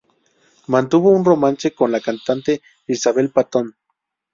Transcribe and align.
Mantuvo 0.67 1.11
un 1.11 1.23
romance 1.23 1.75
con 1.75 1.91
la 1.91 1.99
cantante 1.99 2.63
Isabel 2.87 3.29
Patton. 3.29 3.75